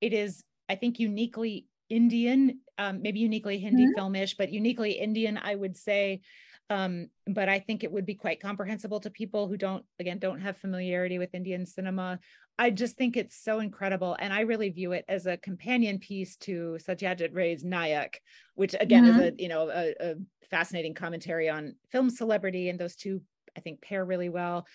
[0.00, 4.00] It is, I think, uniquely Indian, um, maybe uniquely Hindi mm-hmm.
[4.00, 6.22] filmish, but uniquely Indian, I would say.
[6.70, 10.40] Um, but I think it would be quite comprehensible to people who don't, again, don't
[10.40, 12.18] have familiarity with Indian cinema.
[12.58, 14.16] I just think it's so incredible.
[14.18, 18.14] And I really view it as a companion piece to Satyajit Ray's Nayak,
[18.54, 19.20] which again mm-hmm.
[19.20, 20.14] is a, you know, a, a,
[20.50, 22.68] fascinating commentary on film celebrity.
[22.68, 23.22] And those two,
[23.56, 24.66] I think, pair really well.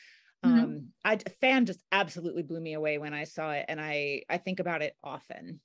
[0.46, 0.60] Mm-hmm.
[0.60, 3.66] Um, I fan just absolutely blew me away when I saw it.
[3.68, 5.60] And I, I think about it often.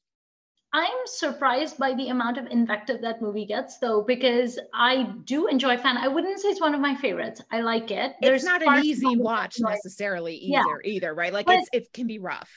[0.75, 5.77] I'm surprised by the amount of invective that movie gets, though, because I do enjoy
[5.77, 5.99] Fan.
[5.99, 7.43] I wouldn't say it's one of my favorites.
[7.51, 8.15] I like it.
[8.23, 10.93] There's it's not an easy watch necessarily either, yeah.
[10.93, 11.33] either, right?
[11.33, 12.51] Like but, it's it can be rough.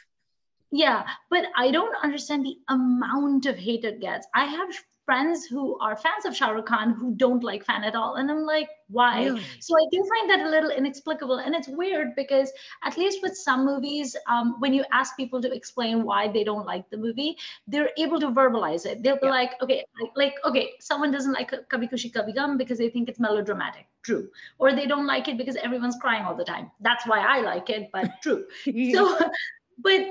[0.72, 4.28] Yeah, but I don't understand the amount of hate it gets.
[4.34, 4.70] I have
[5.06, 8.16] friends who are fans of Shah Rukh Khan who don't like Fan at all.
[8.16, 9.26] And I'm like, why?
[9.26, 9.42] Really?
[9.60, 11.38] So I do find that a little inexplicable.
[11.38, 12.52] And it's weird because,
[12.84, 16.66] at least with some movies, um, when you ask people to explain why they don't
[16.66, 17.38] like the movie,
[17.68, 19.04] they're able to verbalize it.
[19.04, 19.30] They'll be yeah.
[19.32, 23.20] like, okay, like, okay, someone doesn't like Kabhi Khushi Kabhie Gham because they think it's
[23.20, 23.88] melodramatic.
[24.04, 24.30] True.
[24.60, 26.72] Or they don't like it because everyone's crying all the time.
[26.80, 28.46] That's why I like it, but true.
[28.94, 29.18] so,
[29.80, 30.02] but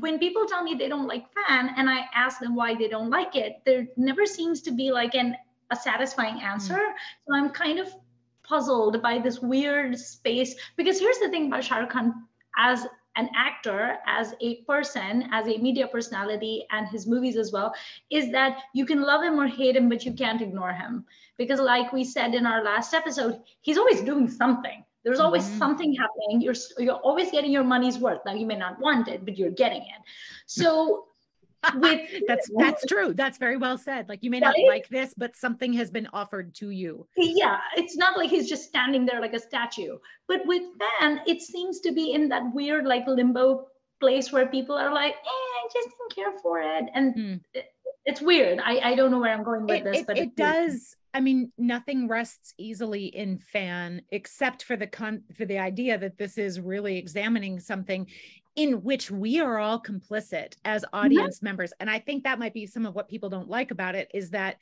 [0.00, 3.10] when people tell me they don't like fan and i ask them why they don't
[3.10, 5.36] like it there never seems to be like an
[5.70, 6.94] a satisfying answer mm.
[7.26, 7.94] so i'm kind of
[8.42, 12.12] puzzled by this weird space because here's the thing about Shah Rukh Khan
[12.58, 17.74] as an actor, as a person, as a media personality, and his movies as well,
[18.10, 21.04] is that you can love him or hate him, but you can't ignore him.
[21.36, 24.84] Because, like we said in our last episode, he's always doing something.
[25.04, 25.58] There's always mm-hmm.
[25.58, 26.40] something happening.
[26.40, 28.20] You're you're always getting your money's worth.
[28.24, 30.02] Now you may not want it, but you're getting it.
[30.46, 31.06] So
[31.74, 33.12] with that's that's true.
[33.14, 34.08] That's very well said.
[34.08, 34.66] Like you may not right?
[34.68, 37.06] like this, but something has been offered to you.
[37.16, 39.98] Yeah, it's not like he's just standing there like a statue.
[40.28, 43.66] But with Fan, it seems to be in that weird like limbo
[44.00, 46.84] place where people are like, eh, I just didn't care for it.
[46.94, 47.34] And hmm.
[47.54, 47.66] it,
[48.04, 48.60] it's weird.
[48.64, 51.20] I, I don't know where I'm going with it, this, it, but it does I
[51.20, 56.38] mean, nothing rests easily in fan except for the con for the idea that this
[56.38, 58.06] is really examining something
[58.56, 61.46] in which we are all complicit as audience mm-hmm.
[61.46, 61.72] members.
[61.80, 64.30] And I think that might be some of what people don't like about it is
[64.30, 64.56] that,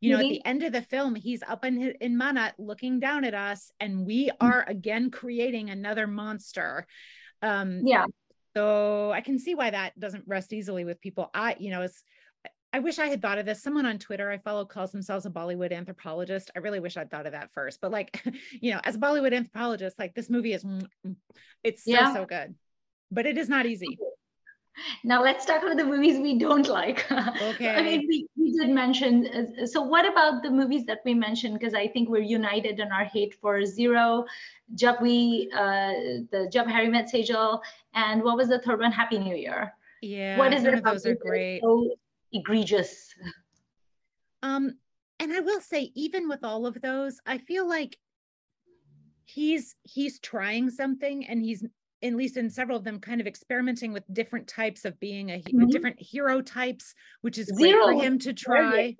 [0.00, 0.26] you know, mm-hmm.
[0.26, 3.34] at the end of the film, he's up in his, in Mannat looking down at
[3.34, 4.46] us, and we mm-hmm.
[4.46, 6.86] are again creating another monster.
[7.42, 8.06] Um, yeah.
[8.56, 11.30] So I can see why that doesn't rest easily with people.
[11.34, 12.02] I, you know, it's
[12.76, 13.62] I wish I had thought of this.
[13.62, 16.50] Someone on Twitter I follow calls themselves a Bollywood anthropologist.
[16.54, 17.80] I really wish I'd thought of that first.
[17.80, 18.22] But like,
[18.60, 21.16] you know, as a Bollywood anthropologist, like this movie is mm, mm,
[21.64, 22.12] it's so yeah.
[22.12, 22.54] so good.
[23.10, 23.98] But it is not easy.
[25.04, 27.06] Now let's talk about the movies we don't like.
[27.10, 27.70] Okay.
[27.70, 29.26] I mean, we, we did mention.
[29.26, 31.58] Uh, so what about the movies that we mentioned?
[31.58, 34.26] Because I think we're united in our hate for Zero,
[34.74, 35.92] Jab we, uh,
[36.30, 37.60] the Jab Harry Met Sejal,
[37.94, 38.92] and what was the third one?
[38.92, 39.72] Happy New Year.
[40.02, 40.36] Yeah.
[40.36, 40.84] What is it?
[40.84, 41.62] Those are great.
[41.62, 41.96] So
[42.36, 43.14] egregious.
[44.42, 44.72] Um,
[45.18, 47.96] and I will say, even with all of those, I feel like
[49.26, 51.64] he's he's trying something and he's
[52.02, 55.42] at least in several of them kind of experimenting with different types of being a
[55.42, 55.66] mm-hmm.
[55.66, 58.94] different hero types which is great for him to try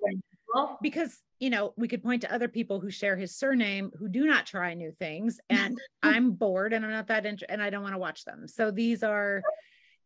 [0.81, 4.25] because you know we could point to other people who share his surname who do
[4.25, 7.83] not try new things and i'm bored and i'm not that interested and i don't
[7.83, 9.41] want to watch them so these are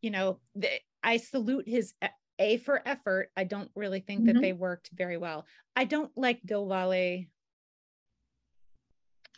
[0.01, 0.69] you know the,
[1.03, 1.93] i salute his
[2.39, 3.31] a for effort.
[3.35, 4.33] I don't really think mm-hmm.
[4.33, 5.45] that they worked very well.
[5.75, 7.27] I don't like Dilwale.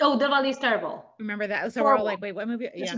[0.01, 1.05] Oh, Dilwale is terrible.
[1.19, 1.71] Remember that?
[1.71, 2.69] So we're all like, wait, what movie?
[2.73, 2.95] Yeah.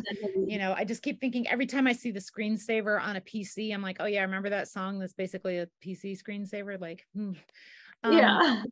[0.48, 3.74] You know, I just keep thinking every time I see the screensaver on a PC,
[3.74, 6.80] I'm like, oh yeah, I remember that song that's basically a PC screensaver?
[6.80, 7.34] Like, hmm.
[8.04, 8.64] um, yeah.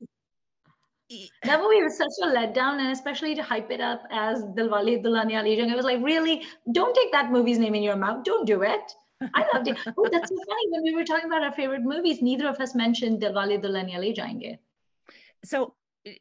[1.43, 5.43] that movie was such a letdown, and especially to hype it up as Dilwale Dulhania
[5.43, 8.23] Le Jayenge, it was like, really, don't take that movie's name in your mouth.
[8.23, 8.93] Don't do it.
[9.33, 9.77] I loved it.
[9.97, 10.67] Oh, that's so funny.
[10.69, 14.13] When we were talking about our favorite movies, neither of us mentioned Dilwale Dulhania Le
[14.13, 14.57] Jayenge.
[15.45, 15.75] So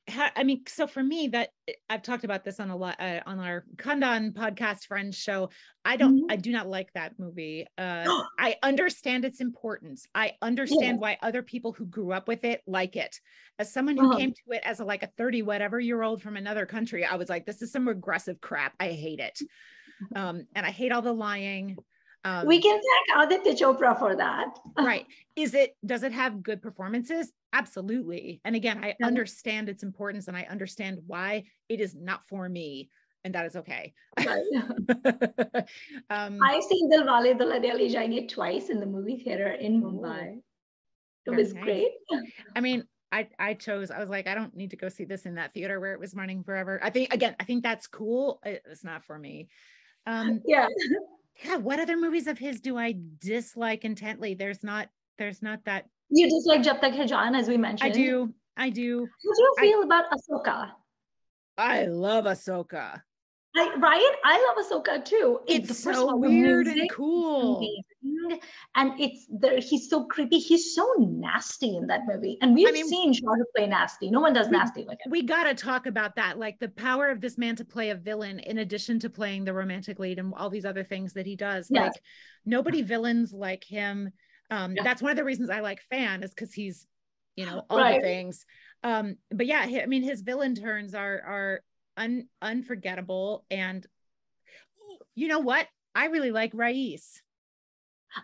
[0.08, 1.50] I mean, so for me, that
[1.90, 5.50] I've talked about this on a lot uh, on our Khandan podcast friends show.
[5.84, 6.30] I don't, mm-hmm.
[6.30, 7.66] I do not like that movie.
[7.76, 8.04] Uh,
[8.38, 10.06] I understand its importance.
[10.14, 11.00] I understand yeah.
[11.00, 13.18] why other people who grew up with it like it.
[13.58, 14.18] As someone who uh-huh.
[14.18, 17.16] came to it as a like a 30 whatever year old from another country, I
[17.16, 18.74] was like, this is some regressive crap.
[18.78, 19.38] I hate it.
[20.14, 21.76] Um, and I hate all the lying.
[22.24, 24.58] Um, we can thank Aditya Chopra for that.
[24.78, 25.06] right.
[25.34, 27.32] Is it, does it have good performances?
[27.52, 28.40] Absolutely.
[28.44, 32.90] And again, I understand its importance and I understand why it is not for me.
[33.24, 33.92] And that is okay.
[34.18, 34.42] Right.
[36.10, 40.38] um, I've seen Dilwale Dulhania Le Jayenge twice in the movie theater in Mumbai.
[41.26, 41.62] It was nice.
[41.62, 41.90] great.
[42.56, 45.26] I mean, I, I chose, I was like, I don't need to go see this
[45.26, 46.80] in that theater where it was running forever.
[46.82, 48.40] I think, again, I think that's cool.
[48.44, 49.48] It's not for me.
[50.06, 50.66] Um, yeah
[51.44, 54.34] yeah what other movies of his do i dislike intently?
[54.34, 57.92] There's not there's not that you dislike Jab Tak Hai Jaan as we mentioned?
[57.92, 59.06] i do i do.
[59.06, 60.70] How do you feel I, about asoka?
[61.56, 63.02] I love asoka
[63.54, 64.12] I, right?
[64.24, 65.40] I love Asoka too.
[65.46, 67.60] It's, it's so all, weird and cool.
[68.74, 69.60] And it's there.
[69.60, 70.38] He's so creepy.
[70.38, 72.38] He's so nasty in that movie.
[72.40, 74.10] And we've I mean, seen Shah play nasty.
[74.10, 75.10] No one does we, nasty like him.
[75.10, 76.38] We got to talk about that.
[76.38, 79.52] Like the power of this man to play a villain, in addition to playing the
[79.52, 81.68] romantic lead and all these other things that he does.
[81.70, 81.82] Yes.
[81.82, 82.02] Like
[82.46, 84.12] nobody villains like him.
[84.50, 84.82] Um, yeah.
[84.82, 86.86] That's one of the reasons I like Fan is because he's,
[87.36, 88.00] you know, all right.
[88.00, 88.46] the things.
[88.82, 91.60] Um, but yeah, I mean, his villain turns are are
[91.96, 93.44] un, unforgettable.
[93.50, 93.86] And
[95.14, 95.66] you know what?
[95.94, 97.20] I really like Raees.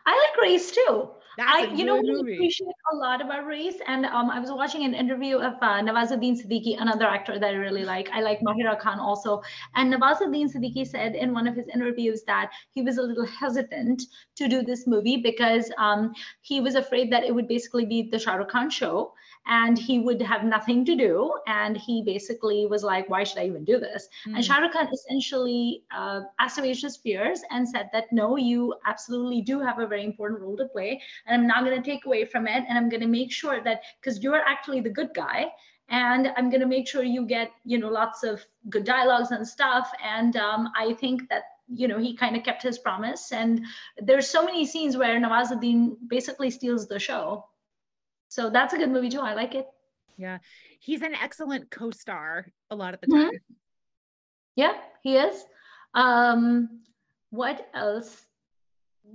[0.06, 1.10] I like Raees too.
[1.38, 3.76] That's I, you know, we appreciate a lot about Raees.
[3.86, 7.56] And um, I was watching an interview of uh, Nawazuddin Siddiqui, another actor that I
[7.56, 8.10] really like.
[8.12, 9.40] I like Mahira Khan also.
[9.76, 14.02] And Nawazuddin Siddiqui said in one of his interviews that he was a little hesitant
[14.34, 18.18] to do this movie because um, he was afraid that it would basically be the
[18.18, 19.12] Shah Rukh Khan show
[19.48, 21.32] and he would have nothing to do.
[21.46, 24.08] And he basically was like, why should I even do this?
[24.26, 24.36] Mm.
[24.36, 29.40] And Shah Rukh Khan essentially uh, assuaged his fears and said that, no, you absolutely
[29.40, 31.00] do have a very important role to play.
[31.26, 32.64] And I'm not going to take away from it.
[32.68, 35.46] And I'm going to make sure that, because you're actually the good guy,
[35.90, 39.48] and i'm going to make sure you get you know lots of good dialogues and
[39.48, 43.64] stuff and um, i think that you know he kind of kept his promise and
[44.02, 47.42] there's so many scenes where nawazuddin basically steals the show
[48.28, 49.20] so that's a good movie too.
[49.20, 49.66] I like it.
[50.16, 50.38] Yeah.
[50.80, 53.26] He's an excellent co-star a lot of the time.
[53.26, 53.54] Mm-hmm.
[54.56, 55.44] Yeah, he is.
[55.94, 56.82] Um,
[57.30, 58.24] what else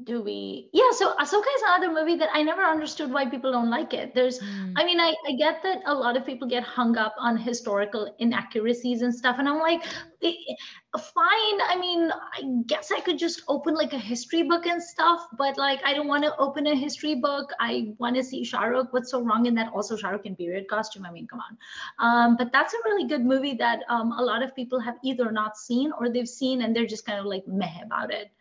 [0.04, 3.70] do we yeah so asoka is another movie that i never understood why people don't
[3.70, 4.14] like it.
[4.16, 4.74] There's mm.
[4.76, 8.14] i mean I, I get that a lot of people get hung up on historical
[8.20, 9.84] inaccuracies and stuff and i'm like
[10.24, 15.28] fine i mean i guess i could just open like a history book and stuff
[15.38, 17.52] but like i don't want to open a history book.
[17.60, 18.92] I want to see Shah Rukh.
[18.92, 19.72] what's so wrong in that?
[19.74, 21.58] Also Shah Rukh in period costume i mean come on.
[22.00, 25.32] Um, but that's a really good movie that um, a lot of people have either
[25.32, 28.32] not seen or they've seen and they're just kind of like meh about it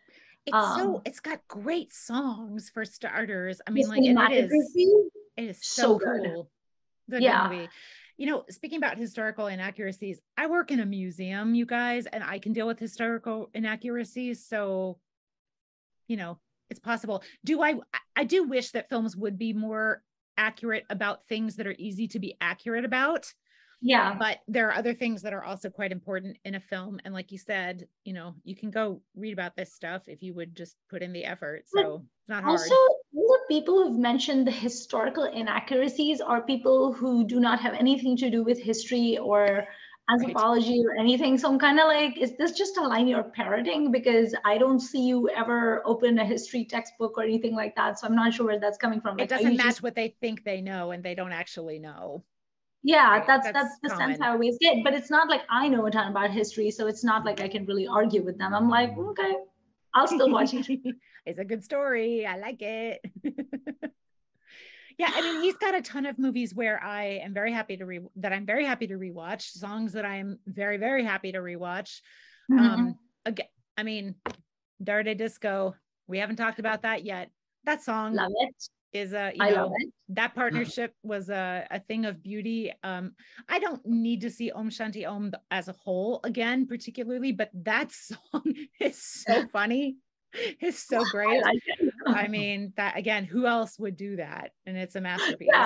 [0.45, 3.61] it's um, so it's got great songs for starters.
[3.67, 6.49] I mean, like it is it is so, so cool.
[7.09, 7.21] Good.
[7.21, 7.47] yeah.
[7.49, 7.69] Movie.
[8.17, 12.39] You know, speaking about historical inaccuracies, I work in a museum, you guys, and I
[12.39, 14.45] can deal with historical inaccuracies.
[14.45, 14.99] So,
[16.07, 16.37] you know,
[16.69, 17.23] it's possible.
[17.43, 17.75] Do I
[18.15, 20.03] I do wish that films would be more
[20.37, 23.33] accurate about things that are easy to be accurate about
[23.83, 24.15] yeah.
[24.17, 27.31] But there are other things that are also quite important in a film and like
[27.31, 30.77] you said you know you can go read about this stuff if you would just
[30.89, 32.59] put in the effort so it's not hard.
[32.59, 37.73] also all the people who've mentioned the historical inaccuracies are people who do not have
[37.73, 39.65] anything to do with history or
[40.09, 40.95] anthropology right.
[40.95, 44.35] or anything so i'm kind of like is this just a line you're parroting because
[44.45, 48.15] i don't see you ever open a history textbook or anything like that so i'm
[48.15, 49.19] not sure where that's coming from.
[49.19, 49.83] It doesn't match just...
[49.83, 52.23] what they think they know and they don't actually know
[52.83, 53.27] yeah right?
[53.27, 55.91] that's, that's, that's the sense i always get but it's not like i know a
[55.91, 58.53] ton about history so it's not like i can really argue with them.
[58.53, 59.35] I'm like okay
[59.93, 60.67] i'll still watch it.
[61.25, 62.25] It's a good story.
[62.25, 62.99] I like it.
[64.99, 67.85] Yeah i mean he's got a ton of movies where i am very happy to
[67.85, 72.01] re that i'm very happy to rewatch songs that i'm very very happy to rewatch.
[72.51, 72.59] Mm-hmm.
[72.59, 74.13] um again i mean
[74.83, 75.73] Dard-e-Disco
[76.07, 77.31] we haven't talked about that yet.
[77.65, 79.73] That song love it is a you I know
[80.09, 82.71] that partnership was a, a thing of beauty.
[82.83, 83.13] Um
[83.49, 87.91] i don't need to see om shanti om as a whole again particularly but that
[88.09, 89.97] song is so funny.
[90.35, 91.43] It's so great.
[91.43, 91.51] I,
[92.07, 94.51] like I, mean that again who else would do that?
[94.65, 95.49] And it's a masterpiece.
[95.51, 95.65] Yeah.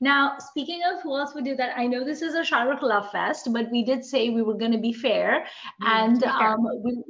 [0.00, 2.82] Now, speaking of who else would do that, I know this is a Shah Rukh
[2.82, 5.46] Love Fest, but we did say we were going to be fair,
[5.82, 6.32] mm, and fair.
[6.32, 7.02] Um, we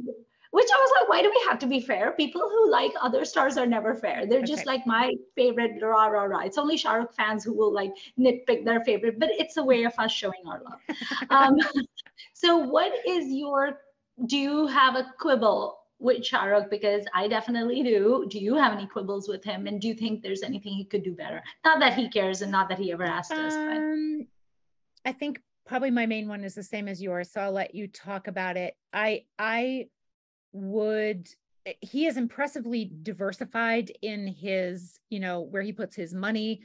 [0.51, 2.13] which I was like, why do we have to be fair?
[2.13, 4.27] People who like other stars are never fair.
[4.27, 6.41] They're just like my favorite rah rah rah.
[6.41, 9.85] It's only Shah Rukh fans who will like nitpick their favorite, but it's a way
[9.85, 10.81] of us showing our love.
[11.31, 11.57] um,
[12.35, 13.79] so, what is your?
[14.27, 16.69] Do you have a quibble with Shah Rukh?
[16.69, 18.27] Because I definitely do.
[18.29, 19.69] Do you have any quibbles with him?
[19.69, 21.43] And do you think there's anything he could do better?
[21.65, 23.55] Not that he cares, and not that he ever asked us.
[23.55, 24.27] Um,
[25.05, 27.87] I think probably my main one is the same as yours so i'll let you
[27.87, 29.87] talk about it i i
[30.53, 31.29] would
[31.67, 36.61] eh, he is impressively diversified in his you know where he puts his money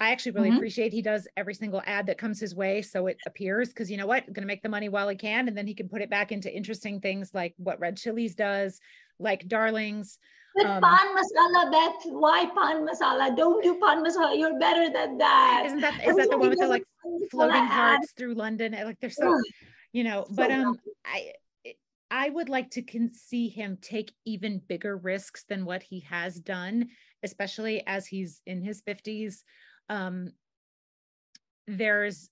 [0.00, 0.56] i actually really mm-hmm.
[0.56, 3.96] appreciate he does every single ad that comes his way so it appears because you
[3.96, 6.02] know what going to make the money while he can and then he can put
[6.02, 8.80] it back into interesting things like what red chilies does
[9.18, 10.18] like darlings
[10.58, 12.12] but um, pan masala, Beth.
[12.12, 13.36] Why pan masala?
[13.36, 14.36] Don't do pan masala.
[14.36, 15.62] You're better than that.
[15.66, 16.84] Isn't that is that the one with the like
[17.30, 18.72] floating hearts through London?
[18.72, 19.38] Like they're so,
[19.92, 20.26] you know.
[20.30, 21.32] But um, I
[22.10, 26.38] I would like to can see him take even bigger risks than what he has
[26.40, 26.88] done,
[27.22, 29.42] especially as he's in his 50s.
[29.88, 30.32] Um,
[31.66, 32.30] there's,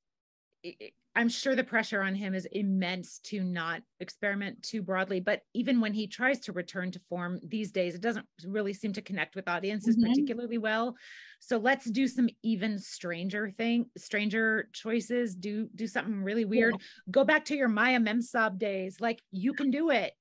[1.17, 5.19] I'm sure the pressure on him is immense to not experiment too broadly.
[5.19, 8.93] But even when he tries to return to form these days, it doesn't really seem
[8.93, 10.11] to connect with audiences mm-hmm.
[10.11, 10.95] particularly well.
[11.41, 15.35] So let's do some even stranger thing, stranger choices.
[15.35, 16.75] Do do something really weird.
[16.79, 17.11] Yeah.
[17.11, 19.01] Go back to your Maya Memsaab days.
[19.01, 20.13] Like you can do it.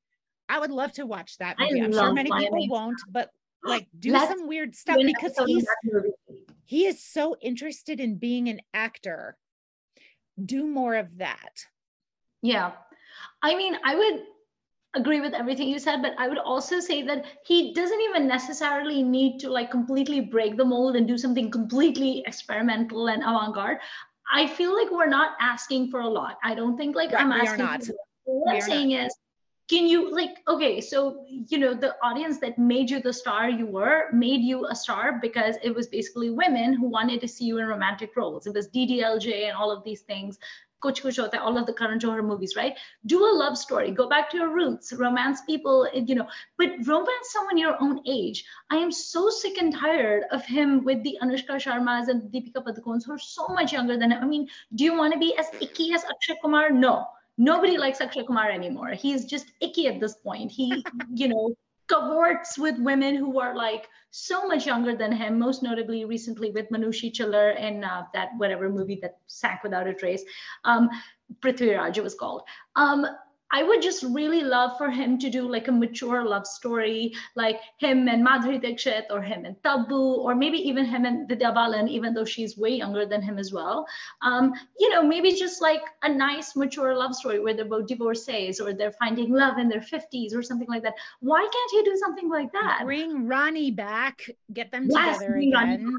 [0.48, 1.82] I would love to watch that movie.
[1.82, 3.32] I am sure many Maya people won't, but
[3.66, 5.66] like do let's some weird stuff because he's
[6.64, 9.36] he is so interested in being an actor.
[10.44, 11.66] Do more of that.
[12.42, 12.72] Yeah.
[13.42, 14.24] I mean, I would
[14.96, 19.04] agree with everything you said, but I would also say that he doesn't even necessarily
[19.04, 23.80] need to like completely break the mold and do something completely experimental and avant-garde.
[24.32, 26.38] I feel like we're not asking for a lot.
[26.44, 27.66] I don't think like right, I'm asking.
[27.66, 27.84] Not.
[28.24, 29.06] What we I'm saying not.
[29.06, 29.16] is,
[29.68, 33.66] can you like okay, so you know the audience that made you the star you
[33.66, 37.58] were made you a star because it was basically women who wanted to see you
[37.58, 38.46] in romantic roles.
[38.46, 40.38] It was DDLJ and all of these things
[40.86, 42.78] Kuch Kuch Hota, all of the Karan Johar movies, right?
[43.08, 47.32] Do a love story, go back to your roots, romance people, you know, but romance
[47.32, 48.46] someone your own age.
[48.70, 53.06] I am so sick and tired of him with the Anushka Sharmas and Deepika Padukones
[53.06, 54.22] who are so much younger than him.
[54.22, 56.70] I mean, do you want to be as icky as Akshay Kumar?
[56.70, 57.08] No.
[57.38, 58.90] Nobody likes Akshay Kumar anymore.
[58.90, 60.52] He's just icky at this point.
[60.52, 61.56] He, you know,
[61.88, 66.70] cavorts with women who are like so much younger than him, most notably recently with
[66.70, 70.24] Manushi Chhillar in uh, that whatever movie that sank without a trace.
[70.64, 70.90] Um,
[71.42, 72.44] Prithviraj, it was called.
[72.76, 73.06] Um,
[73.56, 77.62] I would just really love for him to do like a mature love story, like
[77.78, 81.88] him and Madhuri Dixit or him and Tabu, or maybe even him and Vidya Balan,
[81.88, 83.86] even though she's way younger than him as well.
[84.22, 88.60] Um, you know, maybe just like a nice mature love story where they're both divorcees
[88.60, 90.96] or they're finding love in their 50s or something like that.
[91.22, 92.82] Why can't he do something like that?
[92.84, 95.96] Bring Rani back, get them yes, together again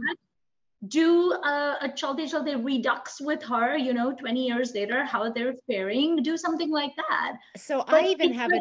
[0.88, 5.54] do a, a Chalte Chalte redux with her, you know, 20 years later, how they're
[5.66, 7.36] faring, do something like that.
[7.56, 8.60] So but I even have a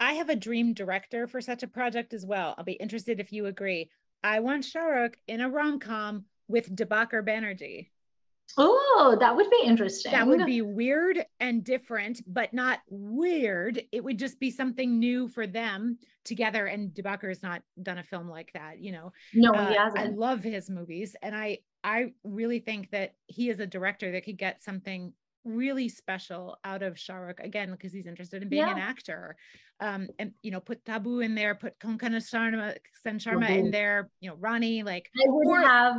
[0.00, 2.54] I have a dream director for such a project as well.
[2.56, 3.90] I'll be interested if you agree.
[4.22, 7.88] I want Shah Rukh in a rom-com with Dibakar Banerjee.
[8.56, 10.12] Oh, that would be interesting.
[10.12, 13.82] That would be weird and different, but not weird.
[13.92, 16.66] It would just be something new for them together.
[16.66, 19.12] And Dibakar has not done a film like that, you know.
[19.34, 19.98] No, uh, he hasn't.
[20.00, 24.24] I love his movies, and I I really think that he is a director that
[24.24, 25.12] could get something
[25.44, 28.72] really special out of Shah Rukh again because he's interested in being yeah.
[28.72, 29.36] an actor.
[29.80, 33.52] Um, and you know, put Tabu in there, put Konkona Sharma, Sen Sharma mm-hmm.
[33.52, 35.96] in there, you know, Rani, like I would or, have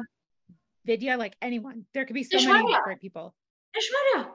[0.86, 1.86] Vidya, like anyone.
[1.94, 3.36] There could be so many different people.
[3.76, 4.28] Aishwarya.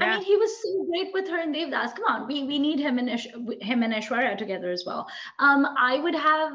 [0.00, 0.06] Yeah.
[0.06, 1.94] I mean, he was so great with her and Devdas.
[1.94, 3.28] Come on, we we need him and Ish,
[3.60, 5.06] him and Aishwarya together as well.
[5.38, 6.54] Um, I would have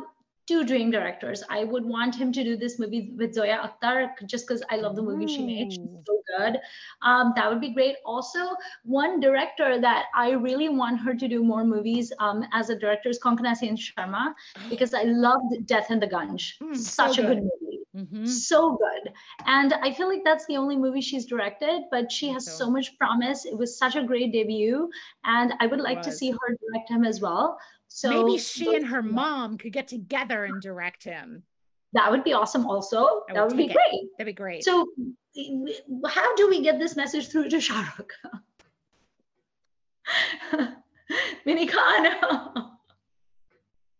[0.49, 1.43] two dream directors.
[1.47, 4.95] I would want him to do this movie with Zoya Akhtar just because I love
[4.95, 5.35] the movie Ooh.
[5.35, 5.71] she made.
[5.71, 6.57] She's so good.
[7.03, 7.97] Um, that would be great.
[8.03, 8.39] Also,
[8.83, 13.09] one director that I really want her to do more movies um, as a director
[13.09, 14.33] is Konkona Sen Sharma
[14.71, 16.53] because I loved Death in the Gunj.
[16.63, 17.68] Mm, Such so a good movie.
[17.99, 18.25] Mm-hmm.
[18.25, 19.13] So good.
[19.45, 22.71] And I feel like that's the only movie she's directed, but she has so, so
[22.71, 23.45] much promise.
[23.45, 24.89] It was such a great debut.
[25.25, 27.57] And I would like to see her direct him as well.
[27.87, 31.43] So maybe she and her mom could get together and direct him.
[31.93, 33.23] That would be awesome, also.
[33.33, 33.73] That would be it.
[33.73, 34.09] great.
[34.17, 34.63] That'd be great.
[34.63, 34.85] So,
[36.07, 38.13] how do we get this message through to Shah Rukh?
[41.47, 42.69] Minicon.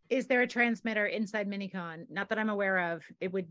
[0.10, 2.10] Is there a transmitter inside Minicon?
[2.10, 3.04] Not that I'm aware of.
[3.20, 3.48] It would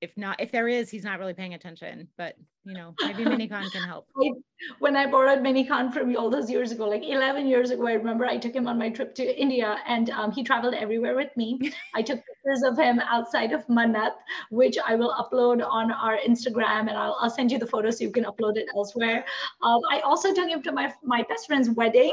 [0.00, 2.08] if not, if there is, he's not really paying attention.
[2.18, 4.08] But you know, maybe Minicon can help.
[4.80, 7.92] when I borrowed Minicon from you all those years ago, like 11 years ago, I
[7.92, 11.34] remember I took him on my trip to India, and um, he traveled everywhere with
[11.36, 11.72] me.
[11.94, 14.12] I took pictures of him outside of Mannat,
[14.50, 18.04] which I will upload on our Instagram, and I'll, I'll send you the photo so
[18.04, 19.24] you can upload it elsewhere.
[19.62, 22.12] Um, I also took him to my my best friend's wedding,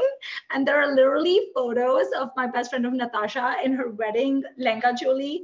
[0.52, 4.94] and there are literally photos of my best friend of Natasha in her wedding lehenga
[4.96, 5.40] choli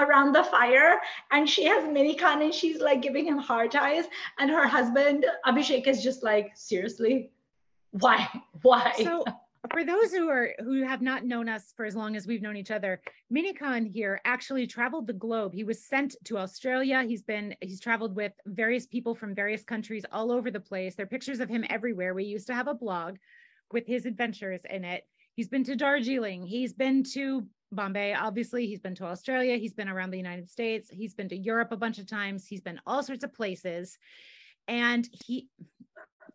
[0.00, 4.04] around the fire and she has Minicon and she's like giving him hard eyes
[4.38, 7.30] and her husband Abhishek is just like seriously?
[7.92, 8.28] Why?
[8.62, 8.92] Why?
[8.96, 9.24] So
[9.72, 12.56] for those who are who have not known us for as long as we've known
[12.56, 13.00] each other
[13.32, 15.52] Minicon here actually traveled the globe.
[15.52, 17.02] He was sent to Australia.
[17.02, 20.94] He's been he's traveled with various people from various countries all over the place.
[20.94, 22.14] There are pictures of him everywhere.
[22.14, 23.16] We used to have a blog
[23.72, 25.04] with his adventures in it.
[25.34, 26.46] He's been to Darjeeling.
[26.46, 30.88] He's been to Bombay, obviously, he's been to Australia, he's been around the United States,
[30.90, 33.98] he's been to Europe a bunch of times, he's been all sorts of places.
[34.66, 35.48] And he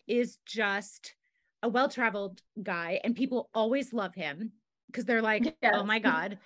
[0.07, 1.15] is just
[1.61, 4.51] a well traveled guy, and people always love him
[4.87, 6.37] because they're like, oh my God.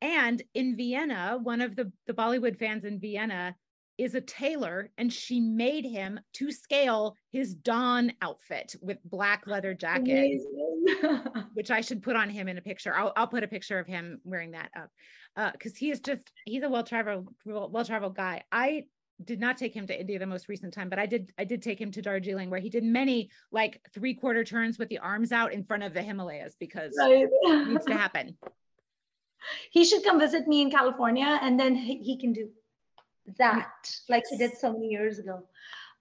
[0.00, 3.54] And in Vienna, one of the, the Bollywood fans in Vienna
[3.98, 9.74] is a tailor and she made him to scale his Don outfit with black leather
[9.74, 10.40] jacket,
[11.54, 12.94] which I should put on him in a picture.
[12.94, 16.30] I'll, I'll put a picture of him wearing that up because uh, he is just,
[16.44, 18.42] he's a well-traveled, well-traveled guy.
[18.50, 18.84] I
[19.24, 21.62] did not take him to India the most recent time, but I did I did
[21.62, 25.32] take him to Darjeeling where he did many like three quarter turns with the arms
[25.32, 27.28] out in front of the Himalayas because right.
[27.30, 28.36] it needs to happen.
[29.72, 32.48] He should come visit me in California and then he can do
[33.38, 35.42] that like he did so many years ago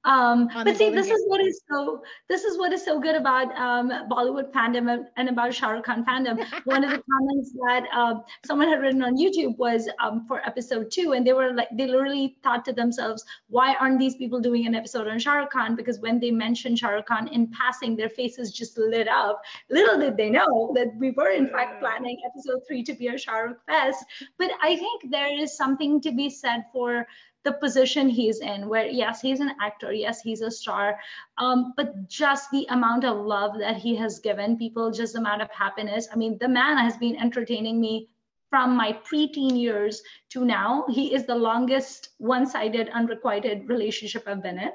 [0.04, 3.56] um, but see, this is what is so this is what is so good about
[3.56, 6.44] um, Bollywood fandom and about Shah Rukh Khan fandom.
[6.66, 10.90] One of the comments that um, someone had written on YouTube was um, for episode
[10.92, 14.66] two, and they were like, they literally thought to themselves, why aren't these people doing
[14.66, 15.76] an episode on Shah Rukh Khan?
[15.76, 19.42] Because when they mentioned Shah Rukh Khan in passing, their faces just lit up.
[19.70, 23.18] Little did they know that we were in fact planning episode three to be a
[23.18, 24.04] Shah Rukh fest.
[24.40, 27.06] But I think there is something to be said for
[27.44, 31.00] the position he's in where yes he's an actor yes he's a star
[31.38, 35.42] um, but just the amount of love that he has given people just the amount
[35.42, 36.08] of happiness.
[36.12, 38.10] I mean the man has been entertaining me
[38.50, 40.02] from my preteen years
[40.32, 40.86] to now.
[40.90, 44.72] He is the longest one-sided, unrequited relationship I've been in.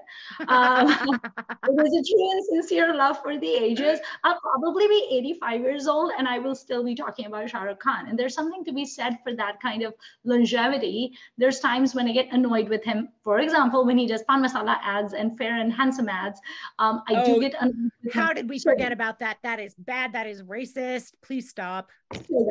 [0.48, 3.98] Um, it was a true and sincere love for the ages.
[4.22, 7.80] I'll probably be 85 years old and I will still be talking about Shah Rukh
[7.80, 8.08] Khan.
[8.08, 9.94] And there's something to be said for that kind of
[10.24, 11.12] longevity.
[11.38, 13.08] There's times when I get annoyed with him.
[13.24, 16.38] For example, when he does pan masala ads and fair and handsome ads,
[16.78, 17.90] um, I oh, do get annoyed.
[18.12, 19.38] How did we forget about that?
[19.42, 20.12] That is bad.
[20.12, 21.12] That is racist.
[21.22, 21.90] Please stop.
[22.12, 22.48] So.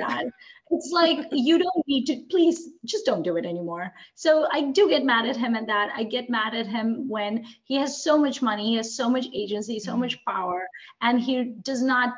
[0.71, 2.21] It's like you don't need to.
[2.29, 3.91] Please just don't do it anymore.
[4.15, 5.91] So I do get mad at him at that.
[5.95, 9.25] I get mad at him when he has so much money, he has so much
[9.33, 10.01] agency, so mm-hmm.
[10.01, 10.67] much power,
[11.01, 12.13] and he does not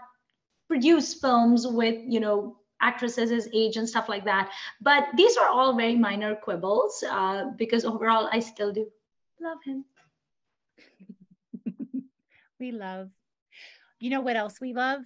[0.67, 4.51] produce films with you know actresses his age and stuff like that.
[4.81, 8.87] But these are all very minor quibbles uh, because overall I still do
[9.41, 9.85] love him.
[12.59, 13.09] we love.
[13.99, 15.01] You know what else we love?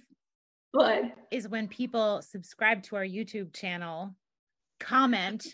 [0.72, 1.04] What?
[1.30, 4.14] Is when people subscribe to our YouTube channel,
[4.82, 5.46] comment,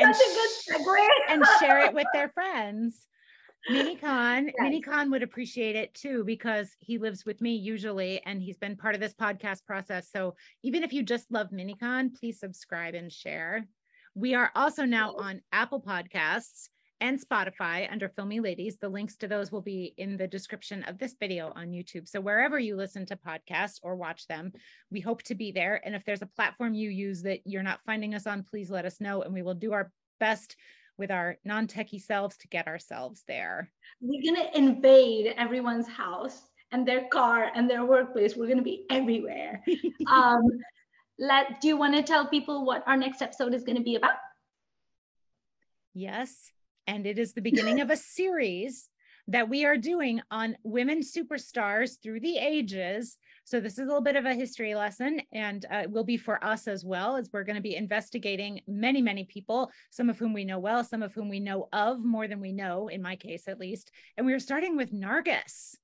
[0.00, 0.14] and,
[1.28, 3.06] and share it with their friends.
[3.68, 4.54] Mini Minicon, yes.
[4.60, 8.96] Minicon would appreciate it too because he lives with me usually and he's been part
[8.96, 10.10] of this podcast process.
[10.10, 13.66] So even if you just love Mini Minicon, please subscribe and share.
[14.14, 16.68] We are also now on Apple Podcasts
[17.02, 18.78] and Spotify under Filmi Ladies.
[18.78, 22.08] The links to those will be in the description of this video on YouTube.
[22.08, 24.52] So wherever you listen to podcasts or watch them,
[24.88, 25.82] we hope to be there.
[25.84, 28.84] And if there's a platform you use that you're not finding us on, please let
[28.84, 29.90] us know and we will do our
[30.20, 30.54] best
[30.96, 33.72] with our non-techie selves to get ourselves there.
[34.00, 36.40] We're going to invade everyone's house
[36.70, 38.36] and their car and their workplace.
[38.36, 39.60] We're going to be everywhere.
[40.08, 40.44] um,
[41.18, 43.96] let do you want to tell people what our next episode is going to be
[43.96, 44.14] about?
[45.94, 46.52] Yes
[46.86, 48.88] and it is the beginning of a series
[49.28, 53.18] that we are doing on women superstars through the ages.
[53.44, 56.44] So this is a little bit of a history lesson and uh, will be for
[56.44, 60.32] us as well as we're going to be investigating many, many people, some of whom
[60.32, 63.14] we know well, some of whom we know of more than we know, in my
[63.14, 63.92] case at least.
[64.16, 65.76] And we are starting with Nargis.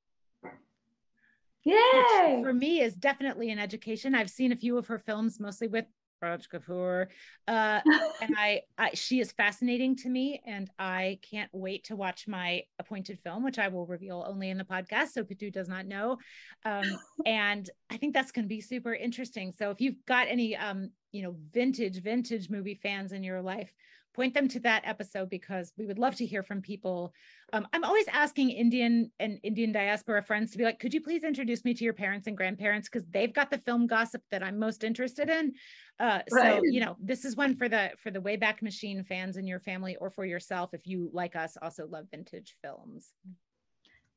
[1.65, 2.41] Yay!
[2.43, 4.15] for me is definitely an education.
[4.15, 5.85] I've seen a few of her films, mostly with
[6.21, 7.07] Raj Kapoor.
[7.47, 7.81] Uh,
[8.23, 12.63] and I, I, she is fascinating to me, and I can't wait to watch my
[12.79, 16.19] appointed film, which I will reveal only in the podcast, so Pitu does not know.
[16.65, 16.85] Um,
[17.27, 19.53] and I think that's going to be super interesting.
[19.57, 23.73] So if you've got any, um, you know, vintage, vintage movie fans in your life,
[24.19, 27.15] point them to that episode because we would love to hear from people.
[27.53, 31.23] Um, I'm always asking Indian and Indian diaspora friends to be like, could you please
[31.23, 34.59] introduce me to your parents and grandparents because they've got the film gossip that I'm
[34.59, 35.53] most interested in.
[36.01, 36.57] Uh, right.
[36.57, 39.61] So you know, this is one for the for the Wayback Machine fans in your
[39.61, 43.13] family or for yourself if you like us also love vintage films.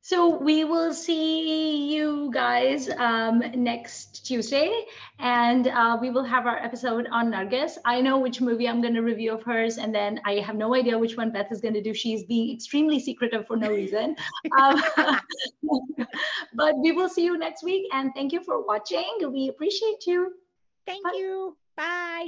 [0.04, 4.86] So we will see you guys um, next Tuesday,
[5.20, 7.78] and uh, we will have our episode on Nargis.
[7.86, 10.74] I know which movie I'm going to review of hers, and then I have no
[10.74, 11.94] idea which one Beth is going to do.
[11.94, 14.16] She's being extremely secretive for no reason.
[14.60, 14.82] um,
[16.56, 19.06] but we will see you next week, and thank you for watching.
[19.32, 20.34] We appreciate you.
[20.88, 21.14] Thank Bye.
[21.14, 21.58] you.
[21.78, 22.28] Bye.